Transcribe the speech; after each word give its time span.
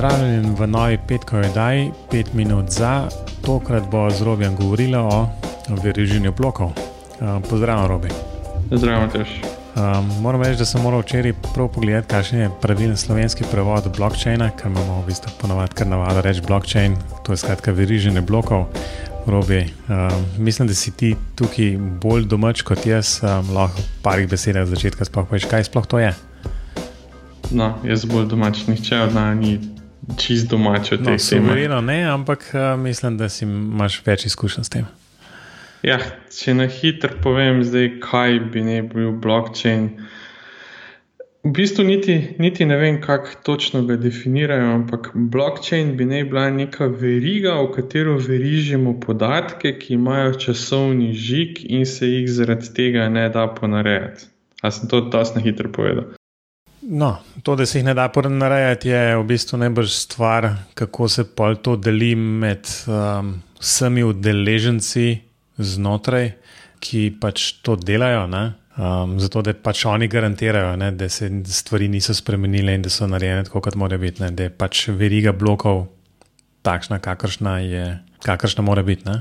pozdravljeni 0.00 0.54
v 0.58 0.66
novi 0.66 0.98
petkovi 1.08 1.46
oddaji, 1.46 1.90
pet 2.10 2.34
minut 2.34 2.70
za. 2.70 3.08
Tokrat 3.44 3.84
bo 3.90 4.10
z 4.10 4.22
Robijem 4.22 4.56
govorila 4.56 5.00
o 5.02 5.26
veriženju 5.82 6.32
blokov. 6.32 6.66
Uh, 6.66 7.42
pozdravljen, 7.50 7.88
Robi. 7.88 8.08
Zdravljen, 8.70 9.10
tež. 9.10 9.28
Um, 9.76 10.08
moram 10.22 10.42
reči, 10.42 10.58
da 10.58 10.64
sem 10.64 10.80
moral 10.80 11.02
včeraj 11.04 11.34
prav 11.54 11.68
pogledati, 11.68 12.08
kakšen 12.08 12.40
je 12.40 12.50
pravilen 12.62 12.96
slovenski 12.96 13.44
prevod 13.52 13.90
blockchaina, 13.96 14.48
ker 14.56 14.70
imamo 14.70 15.02
v 15.02 15.06
bistvu 15.06 15.32
ponovadi 15.40 15.76
kar 15.76 15.86
navado 15.86 16.22
reči 16.24 16.40
blockchain, 16.46 16.96
to 17.26 17.36
je 17.36 17.42
skratka 17.42 17.72
veriženje 17.72 18.20
blokov. 18.20 18.64
Robi, 19.26 19.66
um, 19.88 20.24
mislim, 20.38 20.68
da 20.68 20.74
si 20.74 20.94
ti 20.96 21.12
tukaj 21.36 21.76
bolj 22.00 22.24
domač 22.24 22.62
kot 22.62 22.86
jaz, 22.86 23.18
um, 23.20 23.52
lahko 23.52 23.84
v 23.84 24.00
parih 24.02 24.30
besedah 24.32 24.64
od 24.64 24.72
začetka 24.72 25.04
sploh 25.04 25.28
poveš, 25.28 25.44
kaj 25.44 25.68
sploh 25.68 25.84
to 25.84 26.00
je. 26.00 26.14
No, 27.52 27.74
jaz 27.84 28.08
bolj 28.08 28.30
domač, 28.32 28.64
nihče 28.64 29.02
od 29.04 29.14
nas 29.14 29.36
ni 29.36 29.58
čist 30.18 30.48
domač 30.50 30.92
od 30.92 31.00
No, 31.00 31.04
teh 31.04 31.18
tem. 31.18 31.18
suvereno 31.18 31.80
ne, 31.80 32.04
ampak 32.04 32.50
uh, 32.54 32.80
mislim, 32.80 33.16
da 33.16 33.28
si 33.28 33.44
imaš 33.44 34.02
več 34.06 34.26
izkušenj 34.26 34.64
s 34.64 34.68
tem. 34.68 34.86
Ja, 35.82 35.98
če 36.28 36.54
na 36.54 36.66
hitro 36.68 37.14
povem, 37.22 37.62
zdaj, 37.64 38.00
kaj 38.04 38.40
bi 38.52 38.60
ne 38.62 38.82
bil 38.82 39.12
blockchain. 39.12 39.86
V 41.40 41.54
bistvu 41.56 41.86
niti, 41.88 42.36
niti 42.38 42.66
ne 42.68 42.76
vem, 42.76 42.98
kako 43.00 43.30
točno 43.42 43.80
ga 43.88 43.96
definirajo, 43.96 44.74
ampak 44.74 45.10
blockchain 45.14 45.94
bi 45.96 46.04
naj 46.04 46.24
bila 46.28 46.50
neka 46.52 46.90
veriga, 46.92 47.54
v 47.62 47.70
katero 47.72 48.18
verižemo 48.20 48.98
podatke, 49.00 49.72
ki 49.78 49.94
imajo 49.94 50.34
časovni 50.34 51.14
žig 51.16 51.64
in 51.64 51.86
se 51.88 52.10
jih 52.10 52.28
zaradi 52.28 52.68
tega 52.76 53.08
ne 53.08 53.28
da 53.32 53.46
ponarejati. 53.48 54.28
A 54.60 54.68
sem 54.70 54.88
to 54.88 55.00
dosti 55.00 55.38
na 55.38 55.44
hitro 55.48 55.72
povedal? 55.72 56.12
No, 56.82 57.18
to, 57.42 57.56
da 57.56 57.66
se 57.66 57.78
jih 57.78 57.84
ne 57.84 57.94
da 57.94 58.08
ponarejati, 58.08 58.88
je 58.88 59.16
v 59.16 59.24
bistvu 59.28 59.58
najbrž 59.60 59.90
stvar, 59.90 60.48
kako 60.74 61.08
se 61.08 61.24
pol 61.24 61.56
to 61.60 61.76
deli 61.76 62.14
med 62.16 62.68
um, 62.88 63.34
vsemi 63.60 64.04
udeleženci 64.04 65.18
znotraj, 65.58 66.32
ki 66.80 67.10
pač 67.20 67.52
to 67.62 67.76
delajo. 67.76 68.24
Ne? 68.26 68.44
Um, 68.80 69.18
zato, 69.20 69.42
da 69.44 69.52
pač 69.52 69.84
oni 69.84 70.08
garantirajo, 70.08 70.76
ne, 70.80 70.92
da 70.96 71.08
se 71.08 71.28
stvari 71.44 71.88
niso 71.88 72.14
spremenile 72.16 72.74
in 72.74 72.82
da 72.82 72.92
so 72.92 73.06
narejene 73.06 73.44
tako, 73.44 73.60
kot 73.60 73.76
mora 73.76 73.98
biti. 74.00 74.22
Ne, 74.24 74.30
da 74.32 74.48
je 74.48 74.54
pač 74.56 74.86
veriga 74.88 75.36
blokov 75.36 75.84
takšna, 76.64 76.98
kakršna, 77.04 77.58
je, 77.60 77.84
kakršna 78.24 78.64
mora 78.64 78.82
biti. 78.82 79.04
Ne. 79.04 79.20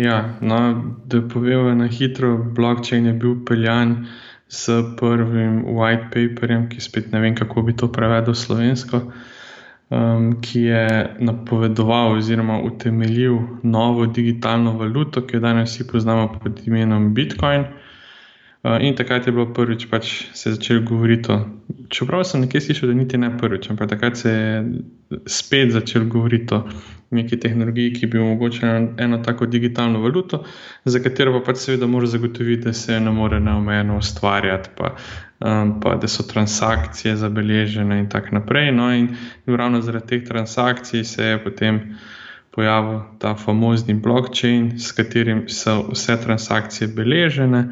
Ja, 0.00 0.38
no, 0.40 0.58
da 1.04 1.20
povem 1.28 1.78
na 1.78 1.86
hitro, 1.92 2.38
blockchain 2.56 3.06
je 3.06 3.12
bil 3.12 3.42
peljan 3.44 4.06
s 4.52 4.68
prvim 4.96 5.64
white 5.64 6.10
paperjem, 6.12 6.66
ki 6.68 6.80
spet 6.80 7.12
ne 7.12 7.20
vem, 7.20 7.34
kako 7.34 7.62
bi 7.64 7.72
to 7.76 7.88
prevedel 7.92 8.34
slovensko, 8.36 9.00
um, 9.88 10.26
ki 10.44 10.66
je 10.66 10.82
napovedoval 11.24 12.18
oziroma 12.18 12.58
utemeljil 12.60 13.38
novo 13.62 14.06
digitalno 14.06 14.76
valuto, 14.76 15.24
ki 15.26 15.38
jo 15.38 15.40
danes 15.40 15.72
vsi 15.72 15.88
poznamo 15.88 16.28
pod 16.36 16.60
imenom 16.66 17.14
Bitcoin. 17.14 17.64
Uh, 18.62 18.76
in 18.84 18.94
takrat 18.94 19.26
je 19.26 19.32
bilo 19.32 19.48
prvič, 19.56 19.88
pač 19.90 20.12
se 20.36 20.50
je 20.50 20.54
začelo 20.58 20.84
govoriti 20.84 21.32
o. 21.32 21.40
Čeprav 21.88 22.24
sem 22.28 22.44
nekaj 22.44 22.60
slišal, 22.60 22.92
da 22.92 22.98
niti 23.00 23.18
ne 23.18 23.32
prvič, 23.38 23.70
ampak 23.72 23.88
takrat 23.90 24.20
se 24.20 24.30
je 24.30 25.22
spet 25.26 25.72
začelo 25.72 26.12
govoriti 26.12 26.54
o 26.54 26.66
neki 27.12 27.40
tehnologiji, 27.40 27.92
ki 27.92 28.06
bi 28.06 28.18
omogočila 28.18 28.80
eno 28.98 29.18
tako 29.18 29.46
digitalno 29.46 30.00
valuto, 30.00 30.44
za 30.84 31.00
katero 31.02 31.32
pa 31.32 31.44
pač 31.46 31.56
seveda 31.66 31.86
mora 31.86 32.06
zagotoviti, 32.06 32.64
da 32.64 32.72
se 32.72 33.00
ne 33.00 33.10
more 33.10 33.40
neomejeno 33.40 33.98
ustvarjati, 33.98 34.70
pa, 34.76 34.94
um, 35.40 35.80
pa 35.80 35.94
da 35.96 36.08
so 36.08 36.22
transakcije 36.22 37.16
zabeležene 37.16 37.98
in 37.98 38.08
tako 38.08 38.38
naprej. 38.38 38.72
No, 38.72 38.90
in, 38.94 39.08
ravno 39.46 39.80
zaradi 39.80 40.06
teh 40.06 40.24
transakcij 40.28 41.04
se 41.04 41.24
je 41.24 41.44
potem 41.44 41.80
pojavil 42.50 43.00
ta 43.18 43.34
famozni 43.34 43.94
blockchain, 43.94 44.78
s 44.78 44.92
katerim 44.92 45.46
so 45.48 45.82
vse 45.92 46.16
transakcije 46.20 46.88
beležene. 46.88 47.68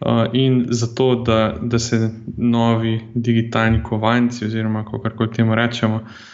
Uh, 0.00 0.26
in 0.32 0.64
zato, 0.70 1.14
da, 1.26 1.54
da 1.62 1.78
se 1.78 2.10
novi 2.36 3.00
digitalni 3.14 3.82
kovanci, 3.82 4.46
oziroma 4.46 4.84
kako 4.84 5.26
temu 5.26 5.54
rečemo, 5.54 5.94
uh, 5.96 6.31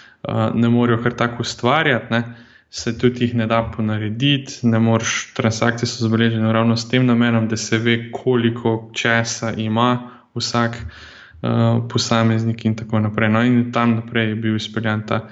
ne 0.55 0.69
morejo 0.69 1.03
kar 1.03 1.15
tako 1.17 1.43
ustvarjati, 1.43 2.13
ne, 2.13 2.23
se 2.71 2.99
tudi 2.99 3.25
jih 3.25 3.35
ne 3.35 3.47
da 3.47 3.63
ponarediti, 3.77 4.61
ne 4.69 4.79
moreš, 4.79 5.33
transakcije 5.37 5.89
so 5.89 6.05
zabeležene 6.05 6.53
ravno 6.53 6.77
s 6.77 6.89
tem 6.89 7.07
namenom, 7.07 7.49
da 7.49 7.57
se 7.57 7.79
ve, 7.79 8.11
koliko 8.13 8.91
česa 8.93 9.53
ima 9.57 10.11
vsak 10.35 10.77
uh, 10.77 11.89
posameznik 11.89 12.65
in 12.65 12.77
tako 12.77 13.01
naprej. 13.01 13.29
No, 13.29 13.43
in 13.43 13.73
tam 13.73 13.95
naprej 13.95 14.29
je 14.29 14.35
bil 14.35 14.57
izpeljan 14.57 15.07
ta, 15.07 15.29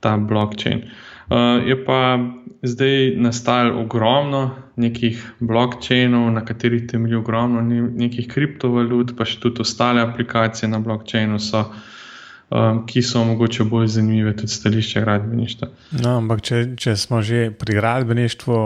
ta 0.00 0.16
blockchain. 0.16 0.84
Uh, 1.30 1.64
je 1.68 1.84
pa 1.84 2.18
zdaj 2.62 3.16
nastalo 3.16 3.80
ogromno 3.80 4.50
nekih 4.76 5.32
blockchainov, 5.40 6.30
na 6.32 6.44
katerih 6.44 6.86
temelji 6.86 7.16
ogromno 7.16 7.62
nekih 7.96 8.28
kriptovalut, 8.28 9.16
pa 9.16 9.24
še 9.24 9.40
tudi 9.40 9.64
ostale 9.64 10.02
aplikacije 10.04 10.68
na 10.68 10.78
blockchainu 10.84 11.40
so, 11.40 11.64
um, 12.54 12.82
ki 12.86 13.02
so 13.02 13.24
mogoče 13.24 13.64
bolj 13.64 13.88
zanimive, 13.96 14.36
tudi 14.36 14.52
stališče 14.52 15.02
gradbeništva. 15.04 15.68
No, 16.02 16.16
ampak 16.20 16.44
če, 16.46 16.60
če 16.78 16.96
smo 17.00 17.22
že 17.22 17.48
pri 17.58 17.78
gradbeništvu, 17.80 18.58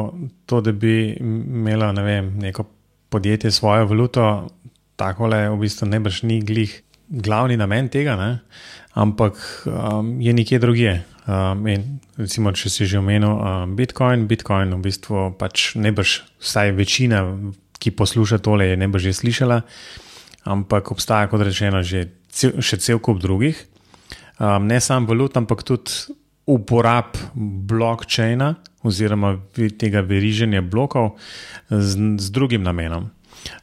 to, 0.47 0.61
da 0.61 0.73
bi 0.73 1.15
imelo 1.21 1.91
ne 1.97 2.05
vem, 2.05 2.33
neko 2.43 2.67
podjetje 3.09 3.51
svojo 3.51 3.87
valuto, 3.89 4.27
tako 5.01 5.31
le 5.33 5.47
v 5.49 5.61
bistvu 5.63 5.89
ne 5.89 6.01
brž 6.05 6.23
ni 6.29 6.41
glih 6.45 6.75
glavni 7.09 7.57
namen 7.57 7.89
tega, 7.89 8.17
ne? 8.21 8.33
ampak 8.99 9.39
um, 9.67 10.19
je 10.21 10.33
nekje 10.35 10.59
drugje. 10.59 10.99
Um, 11.29 11.67
in, 11.69 11.85
recimo, 12.17 12.53
če 12.57 12.71
si 12.73 12.87
že 12.89 12.99
omenil 12.99 13.31
um, 13.31 13.77
Bitcoin, 13.77 14.27
Bitcoin 14.29 14.73
v 14.75 14.81
bistvu 14.89 15.29
pač 15.39 15.75
ne 15.77 15.93
boš, 15.95 16.23
vsaj 16.41 16.73
večina, 16.77 17.23
ki 17.79 17.93
posluša 17.95 18.41
tole, 18.43 18.73
je 18.73 18.77
ne 18.81 18.89
bo 18.91 18.99
že 18.99 19.15
slišala, 19.15 19.61
ampak 20.51 20.91
obstaja, 20.91 21.29
kot 21.31 21.45
rečeno, 21.47 21.85
že 21.85 22.09
cel, 22.33 22.59
še 22.65 22.81
cel 22.83 22.99
kup 22.99 23.23
drugih. 23.23 23.61
Um, 24.39 24.67
ne 24.67 24.81
samo 24.81 25.07
valut, 25.07 25.37
ampak 25.37 25.63
tudi 25.67 26.15
uporab 26.47 27.17
blockchaina 27.69 28.55
oziroma 28.87 29.35
tega 29.79 30.01
veriženja 30.01 30.63
blokov 30.63 31.17
z, 31.69 32.17
z 32.19 32.31
drugim 32.31 32.63
namenom. 32.63 33.11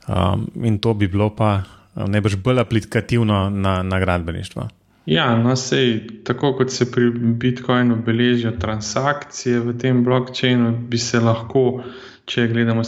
Um, 0.07 0.47
in 0.63 0.79
to 0.79 0.93
bi 0.93 1.07
bilo 1.07 1.29
pa 1.35 1.63
boš 2.21 2.35
bolj 2.35 2.59
aplikativno 2.59 3.49
na, 3.49 3.83
na 3.83 3.99
gradbeništvo. 3.99 4.67
Ja, 5.05 5.35
no, 5.37 5.55
sej, 5.55 6.07
tako 6.25 6.53
kot 6.57 6.71
se 6.73 6.91
pri 6.91 7.11
Bitcoinu 7.13 7.95
beležijo 8.05 8.51
transakcije 8.59 9.59
v 9.59 9.75
tem 9.77 10.03
blockchainu, 10.03 10.71
bi 10.89 10.97
se 10.97 11.19
lahko, 11.19 11.83
če 12.25 12.47
gledamo 12.49 12.83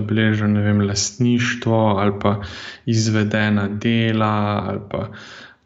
beležilo 0.00 0.48
ne 0.50 0.62
vem, 0.62 0.80
lastništvo 0.80 1.78
ali 2.02 2.12
pa 2.22 2.40
izvedena 2.86 3.68
dela 3.68 4.32
ali 4.68 4.80
pa 4.90 5.06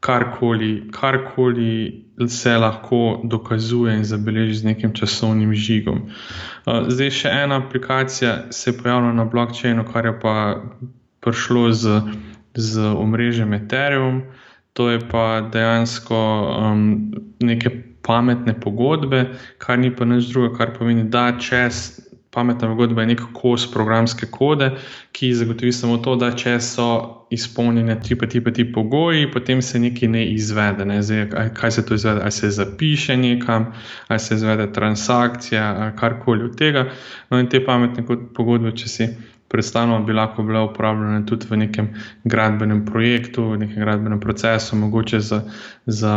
karkoli, 0.04 0.90
karkoli 0.92 2.04
se 2.28 2.52
lahko 2.60 3.20
dokazuje 3.24 3.96
in 3.96 4.04
zabeleži 4.04 4.54
z 4.60 4.70
nekim 4.70 4.92
časovnim 4.94 5.54
žigom. 5.56 6.04
Zdaj, 6.66 7.10
še 7.10 7.32
ena 7.44 7.58
aplikacija 7.64 8.52
se 8.52 8.70
je 8.70 8.76
pojavila 8.78 9.12
na 9.16 9.24
blockchainu, 9.24 9.86
kar 9.88 10.06
je 10.06 10.14
pa 10.20 10.36
prišlo 11.24 11.72
z, 11.72 12.00
z 12.54 12.92
omrežjem 12.92 13.56
Ethereum 13.56 14.22
to 14.74 14.90
je 14.90 14.98
pa 15.10 15.40
dejansko 15.52 16.16
um, 16.58 17.12
neke 17.40 17.70
pametne 18.02 18.60
pogodbe, 18.60 19.30
kar 19.58 19.78
ni 19.78 19.94
pa 19.96 20.04
nič 20.04 20.28
drugega, 20.28 20.56
kar 20.58 20.72
pomeni, 20.78 21.06
da 21.08 21.32
čez 21.38 22.03
pametna 22.34 22.68
pogodba 22.68 23.02
je 23.02 23.06
nek 23.06 23.20
kos 23.32 23.66
programske 23.72 24.26
kode, 24.30 24.70
ki 25.12 25.32
zagotovi 25.34 25.72
samo 25.72 25.98
to, 26.02 26.16
da 26.16 26.32
če 26.36 26.56
so 26.60 26.88
izpolnjene 27.34 27.96
ti 28.02 28.18
pa 28.18 28.26
ti 28.26 28.40
pa 28.44 28.50
ti 28.50 28.66
pogoji, 28.72 29.30
potem 29.32 29.62
se 29.62 29.78
nekaj 29.78 30.08
ne 30.08 30.24
izvede. 30.34 30.84
Ne? 30.84 31.00
Zdaj, 31.02 31.50
kaj 31.54 31.70
se 31.70 31.86
to 31.86 31.94
izvede? 31.94 32.22
Ali 32.22 32.32
se 32.32 32.50
zapiše 32.50 33.16
nekam, 33.16 33.72
ali 34.08 34.20
se 34.20 34.34
izvede 34.34 34.72
transakcija, 34.72 35.76
ali 35.78 35.96
karkoli 35.96 36.44
od 36.44 36.58
tega. 36.58 36.88
No, 37.30 37.40
in 37.40 37.48
te 37.48 37.64
pametne 37.64 38.04
pogodbe, 38.34 38.74
če 38.76 38.88
si 38.88 39.08
predstavljamo, 39.54 40.02
bi 40.06 40.12
lahko 40.12 40.42
bile 40.42 40.64
uporabljene 40.66 41.20
tudi 41.26 41.46
v 41.50 41.60
nekem 41.62 41.92
gradbenem 42.24 42.80
projektu, 42.86 43.44
v 43.52 43.60
nekem 43.62 43.84
gradbenem 43.84 44.20
procesu, 44.20 44.76
mogoče 44.76 45.20
za, 45.20 45.40
za 45.86 46.14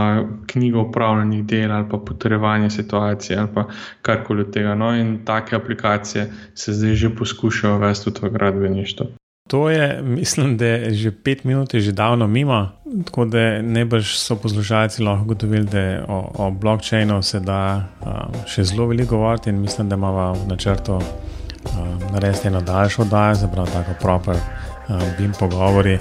knjigo 0.50 0.88
upravljenih 0.88 1.46
del 1.46 1.72
ali 1.72 1.86
pa 1.92 1.98
potrjevanje 1.98 2.70
situacije 2.80 3.38
ali 3.40 3.54
pa 3.54 3.68
karkoli 4.02 4.48
od 4.48 4.52
tega. 4.54 4.74
No, 4.76 4.90
in 4.98 5.20
take 5.26 5.56
aplikacije 5.56 6.32
se 6.56 6.74
zdaj 6.74 6.96
že 6.96 7.16
poskušajo 7.16 7.78
uvesti 7.78 8.12
tudi 8.12 8.26
v 8.26 8.34
gradbeništvo. 8.34 9.08
To 9.48 9.70
je, 9.70 10.02
mislim, 10.02 10.58
da 10.58 10.66
je 10.66 10.94
že 10.94 11.12
pet 11.12 11.44
minut, 11.44 11.74
je 11.74 11.82
že 11.82 11.92
davno 11.92 12.28
mimo, 12.28 12.72
tako 13.06 13.26
da 13.26 13.62
ne 13.62 13.86
boš 13.86 14.18
so 14.20 14.36
poslušalci 14.36 15.04
lahko 15.04 15.24
ugotovili, 15.24 15.66
da 15.66 16.06
o, 16.08 16.32
o 16.38 16.52
blockchainu 16.52 17.22
se 17.24 17.40
da 17.40 17.88
um, 18.02 18.42
še 18.48 18.64
zelo 18.64 18.88
veliko 18.88 19.16
govoriti 19.16 19.50
in 19.50 19.62
mislim, 19.62 19.90
da 19.90 19.96
imamo 19.96 20.34
v 20.34 20.48
načrtu 20.48 21.00
um, 21.74 22.00
narediti 22.14 22.48
eno 22.48 22.62
daljšo 22.62 23.02
oddajo, 23.02 23.36
zapravo 23.36 23.68
tako 23.74 23.92
proper 24.02 24.36
um, 24.36 25.02
bim 25.18 25.34
pogovori 25.40 25.98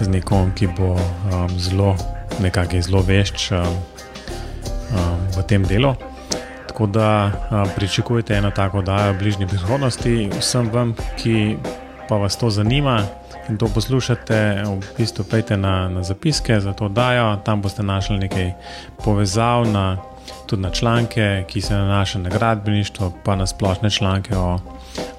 z 0.00 0.08
nekom, 0.08 0.52
ki 0.54 0.68
bo 0.78 0.92
um, 0.92 1.58
zelo, 1.58 1.96
nekako 2.40 2.80
zelo 2.80 3.02
vešč 3.02 3.50
um, 3.52 3.80
v 5.36 5.42
tem 5.48 5.64
delu. 5.64 5.94
Tako 6.68 6.86
da 6.86 7.32
pričakujete 7.76 8.34
eno 8.34 8.50
tako 8.50 8.78
oddajo 8.78 9.12
v 9.12 9.18
bližnji 9.18 9.46
prihodnosti. 9.46 10.30
Vsem 10.38 10.70
vam, 10.70 10.94
ki 11.18 11.56
pa 12.08 12.16
vas 12.16 12.36
to 12.36 12.50
zanima 12.50 13.02
in 13.48 13.56
to 13.56 13.68
poslušate, 13.68 14.62
v 14.64 14.84
bistvu 14.98 15.24
pejte 15.24 15.56
na, 15.56 15.88
na 15.88 16.02
zapiske 16.02 16.60
za 16.60 16.72
to 16.72 16.84
oddajo, 16.84 17.36
tam 17.44 17.62
boste 17.62 17.82
našli 17.82 18.18
nekaj 18.18 18.52
povezav, 19.04 19.64
na, 19.66 19.96
tudi 20.46 20.62
na 20.62 20.70
članke, 20.70 21.44
ki 21.48 21.60
se 21.60 21.74
nanašajo 21.74 22.22
na 22.22 22.30
gradbeništvo, 22.30 23.12
pa 23.24 23.36
na 23.36 23.46
splošne 23.46 23.90
članke 23.90 24.36
o, 24.36 24.58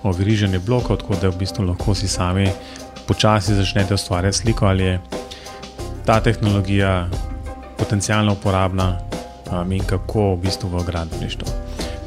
o 0.04 0.12
veriženju 0.12 0.60
blokov, 0.60 0.98
tako 0.98 1.16
da 1.22 1.30
v 1.30 1.38
bistvu 1.38 1.66
lahko 1.66 1.96
si 1.96 2.08
sami 2.08 2.50
počasi 3.08 3.56
začnete 3.56 3.94
ustvarjati 3.94 4.38
sliko, 4.38 4.66
ali 4.66 4.84
je 4.84 5.00
ta 6.06 6.20
tehnologija 6.20 7.08
potencijalno 7.78 8.34
uporabna 8.34 8.98
um, 9.52 9.72
in 9.72 9.84
kako 9.84 10.34
v 10.34 10.38
bistvu 10.38 10.70
v 10.70 10.84
gradbeništvu. 10.84 11.48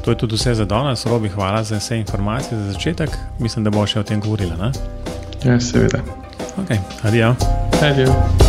To 0.05 0.11
je 0.11 0.17
tudi 0.17 0.35
vse 0.35 0.55
za 0.55 0.65
danes, 0.65 1.05
Robi, 1.05 1.29
hvala 1.29 1.63
za 1.63 1.77
vse 1.77 1.97
informacije 1.97 2.59
za 2.59 2.71
začetek. 2.71 3.09
Mislim, 3.39 3.63
da 3.63 3.71
bo 3.71 3.87
še 3.87 3.99
o 3.99 4.03
tem 4.03 4.21
govorila. 4.21 4.55
Ne? 4.55 4.71
Ja, 5.43 5.59
seveda. 5.59 6.03
Ok, 6.59 6.75
adijo. 7.03 7.35
Adijo. 7.81 8.42